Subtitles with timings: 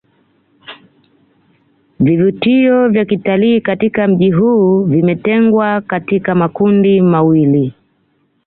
[1.99, 7.73] vivutio vya kitalii katika mji huu vimetengwa katika makundi mawili